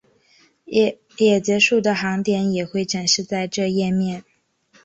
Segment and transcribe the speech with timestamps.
[0.65, 0.99] 也
[1.39, 4.23] 结束的航点也会展示在这页面。